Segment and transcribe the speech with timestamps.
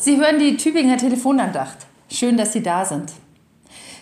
[0.00, 1.78] Sie hören die Tübinger Telefonandacht.
[2.08, 3.12] Schön, dass Sie da sind.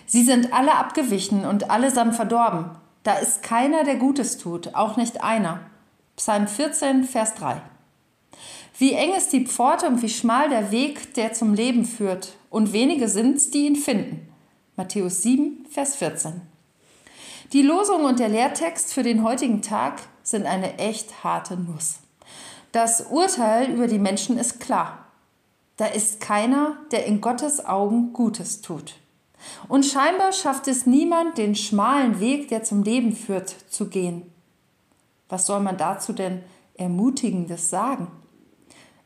[0.04, 2.66] Sie sind alle abgewichen und allesamt verdorben.
[3.02, 5.62] Da ist keiner, der Gutes tut, auch nicht einer.
[6.16, 7.62] Psalm 14, Vers 3.
[8.76, 12.74] Wie eng ist die Pforte und wie schmal der Weg, der zum Leben führt, und
[12.74, 14.28] wenige sind's, die ihn finden.
[14.76, 16.42] Matthäus 7, Vers 14.
[17.54, 22.00] Die Losung und der Lehrtext für den heutigen Tag sind eine echt harte Nuss.
[22.72, 25.05] Das Urteil über die Menschen ist klar.
[25.76, 28.94] Da ist keiner, der in Gottes Augen Gutes tut.
[29.68, 34.22] Und scheinbar schafft es niemand, den schmalen Weg, der zum Leben führt, zu gehen.
[35.28, 36.42] Was soll man dazu denn
[36.74, 38.08] Ermutigendes sagen?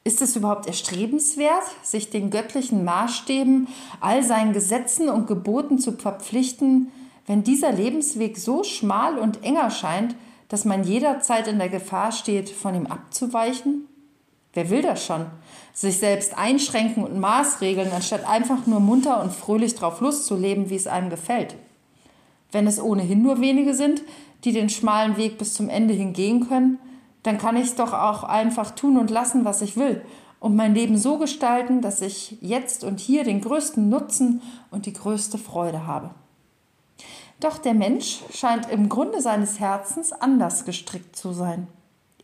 [0.02, 3.68] Ist es überhaupt erstrebenswert, sich den göttlichen Maßstäben,
[4.00, 6.90] all seinen Gesetzen und Geboten zu verpflichten,
[7.26, 10.16] wenn dieser Lebensweg so schmal und enger scheint,
[10.48, 13.86] dass man jederzeit in der Gefahr steht, von ihm abzuweichen?
[14.52, 15.26] Wer will das schon?
[15.72, 20.86] Sich selbst einschränken und maßregeln, anstatt einfach nur munter und fröhlich drauf loszuleben, wie es
[20.86, 21.54] einem gefällt.
[22.52, 24.02] Wenn es ohnehin nur wenige sind,
[24.44, 26.78] die den schmalen Weg bis zum Ende hingehen können,
[27.22, 30.02] dann kann ich doch auch einfach tun und lassen, was ich will
[30.40, 34.94] und mein Leben so gestalten, dass ich jetzt und hier den größten Nutzen und die
[34.94, 36.10] größte Freude habe.
[37.38, 41.68] Doch der Mensch scheint im Grunde seines Herzens anders gestrickt zu sein.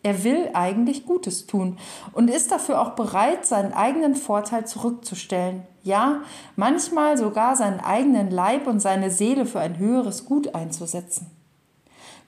[0.06, 1.78] Er will eigentlich Gutes tun
[2.12, 5.62] und ist dafür auch bereit, seinen eigenen Vorteil zurückzustellen.
[5.82, 6.20] Ja,
[6.54, 11.26] manchmal sogar seinen eigenen Leib und seine Seele für ein höheres Gut einzusetzen.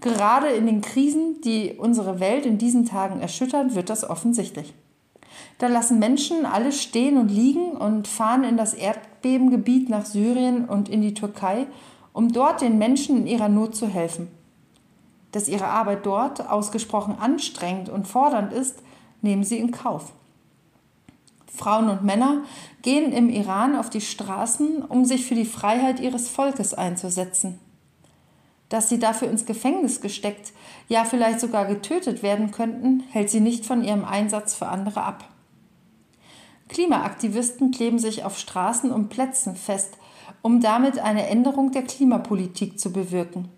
[0.01, 4.75] Gerade in den Krisen, die unsere Welt in diesen Tagen erschüttern, wird das offensichtlich.
[5.59, 10.89] Da lassen Menschen alles stehen und liegen und fahren in das Erdbebengebiet nach Syrien und
[10.89, 11.69] in die Türkei,
[12.13, 14.37] um dort den Menschen in ihrer Not zu helfen
[15.39, 18.83] dass ihre Arbeit dort ausgesprochen anstrengend und fordernd ist,
[19.23, 20.13] nehmen sie in Kauf.
[21.47, 22.43] Frauen und Männer
[22.83, 27.61] gehen im Iran auf die Straßen, um sich für die Freiheit ihres Volkes einzusetzen.
[28.69, 30.53] Dass sie dafür ins Gefängnis gesteckt,
[30.89, 35.23] ja vielleicht sogar getötet werden könnten, hält sie nicht von ihrem Einsatz für andere ab.
[36.67, 39.99] Klimaaktivisten kleben sich auf Straßen und Plätzen fest,
[40.43, 43.51] um damit eine Änderung der Klimapolitik zu bewirken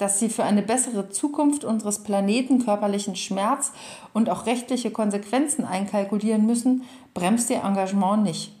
[0.00, 3.72] dass sie für eine bessere Zukunft unseres Planeten körperlichen Schmerz
[4.14, 8.52] und auch rechtliche Konsequenzen einkalkulieren müssen, bremst ihr Engagement nicht.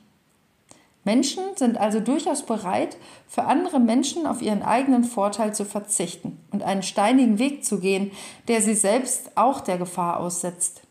[1.04, 6.62] Menschen sind also durchaus bereit, für andere Menschen auf ihren eigenen Vorteil zu verzichten und
[6.62, 8.10] einen steinigen Weg zu gehen,
[8.48, 10.82] der sie selbst auch der Gefahr aussetzt.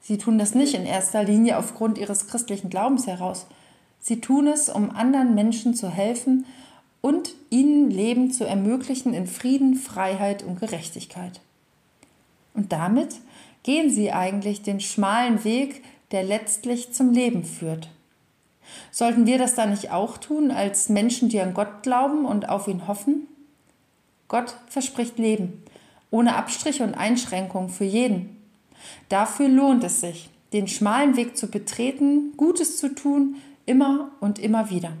[0.00, 3.46] Sie tun das nicht in erster Linie aufgrund ihres christlichen Glaubens heraus.
[4.00, 6.46] Sie tun es, um anderen Menschen zu helfen
[7.04, 11.42] und ihnen Leben zu ermöglichen in Frieden, Freiheit und Gerechtigkeit.
[12.54, 13.16] Und damit
[13.62, 17.90] gehen sie eigentlich den schmalen Weg, der letztlich zum Leben führt.
[18.90, 22.68] Sollten wir das dann nicht auch tun als Menschen, die an Gott glauben und auf
[22.68, 23.28] ihn hoffen?
[24.28, 25.62] Gott verspricht Leben,
[26.10, 28.34] ohne Abstriche und Einschränkung für jeden.
[29.10, 33.34] Dafür lohnt es sich, den schmalen Weg zu betreten, Gutes zu tun,
[33.66, 34.94] immer und immer wieder.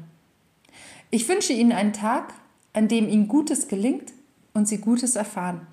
[1.14, 2.34] Ich wünsche Ihnen einen Tag,
[2.72, 4.12] an dem Ihnen Gutes gelingt
[4.52, 5.64] und Sie Gutes erfahren.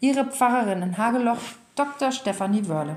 [0.00, 1.42] Ihre Pfarrerin in Hageloch,
[1.74, 2.10] Dr.
[2.10, 2.96] Stefanie Wörle.